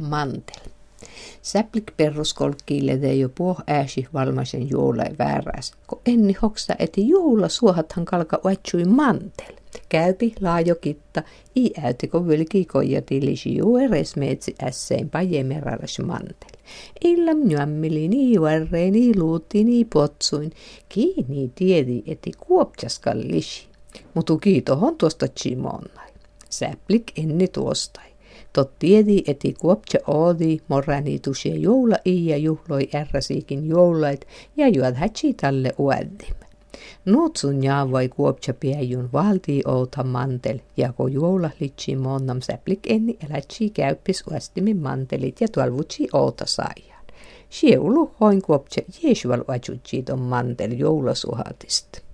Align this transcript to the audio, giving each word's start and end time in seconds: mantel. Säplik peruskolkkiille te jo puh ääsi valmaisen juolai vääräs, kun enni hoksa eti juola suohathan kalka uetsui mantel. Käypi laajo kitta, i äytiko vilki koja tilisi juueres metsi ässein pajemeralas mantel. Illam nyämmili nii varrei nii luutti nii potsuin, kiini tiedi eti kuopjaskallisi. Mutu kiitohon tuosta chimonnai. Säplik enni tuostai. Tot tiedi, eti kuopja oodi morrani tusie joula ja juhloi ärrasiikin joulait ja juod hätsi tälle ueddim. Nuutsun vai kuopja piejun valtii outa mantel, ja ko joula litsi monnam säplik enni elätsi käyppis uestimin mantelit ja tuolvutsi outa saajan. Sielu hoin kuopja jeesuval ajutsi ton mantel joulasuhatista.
mantel. 0.00 0.70
Säplik 1.42 1.92
peruskolkkiille 1.96 2.96
te 2.98 3.14
jo 3.14 3.28
puh 3.28 3.62
ääsi 3.66 4.06
valmaisen 4.14 4.70
juolai 4.70 5.10
vääräs, 5.18 5.72
kun 5.86 6.00
enni 6.06 6.36
hoksa 6.42 6.74
eti 6.78 7.08
juola 7.08 7.48
suohathan 7.48 8.04
kalka 8.04 8.40
uetsui 8.44 8.84
mantel. 8.84 9.54
Käypi 9.88 10.34
laajo 10.40 10.74
kitta, 10.74 11.22
i 11.56 11.70
äytiko 11.82 12.28
vilki 12.28 12.64
koja 12.64 13.02
tilisi 13.02 13.56
juueres 13.56 14.16
metsi 14.16 14.54
ässein 14.62 15.10
pajemeralas 15.10 15.98
mantel. 15.98 16.56
Illam 17.04 17.38
nyämmili 17.38 18.08
nii 18.08 18.40
varrei 18.40 18.90
nii 18.90 19.18
luutti 19.18 19.64
nii 19.64 19.84
potsuin, 19.84 20.52
kiini 20.88 21.52
tiedi 21.54 22.02
eti 22.06 22.32
kuopjaskallisi. 22.46 23.68
Mutu 24.14 24.38
kiitohon 24.38 24.96
tuosta 24.96 25.28
chimonnai. 25.28 26.10
Säplik 26.50 27.12
enni 27.18 27.48
tuostai. 27.48 28.09
Tot 28.52 28.78
tiedi, 28.78 29.22
eti 29.26 29.54
kuopja 29.60 30.00
oodi 30.06 30.58
morrani 30.68 31.18
tusie 31.18 31.54
joula 31.56 31.96
ja 32.04 32.36
juhloi 32.36 32.88
ärrasiikin 32.94 33.66
joulait 33.68 34.26
ja 34.56 34.68
juod 34.68 34.94
hätsi 34.94 35.34
tälle 35.34 35.72
ueddim. 35.78 36.34
Nuutsun 37.04 37.56
vai 37.90 38.08
kuopja 38.08 38.54
piejun 38.54 39.08
valtii 39.12 39.62
outa 39.66 40.04
mantel, 40.04 40.58
ja 40.76 40.92
ko 40.92 41.08
joula 41.08 41.50
litsi 41.60 41.96
monnam 41.96 42.40
säplik 42.40 42.90
enni 42.90 43.16
elätsi 43.28 43.70
käyppis 43.70 44.24
uestimin 44.26 44.76
mantelit 44.76 45.40
ja 45.40 45.48
tuolvutsi 45.48 46.08
outa 46.12 46.46
saajan. 46.46 47.04
Sielu 47.50 48.10
hoin 48.20 48.42
kuopja 48.42 48.82
jeesuval 49.02 49.44
ajutsi 49.48 50.02
ton 50.02 50.18
mantel 50.18 50.72
joulasuhatista. 50.72 52.09